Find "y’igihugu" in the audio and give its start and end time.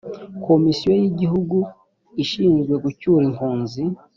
0.99-1.57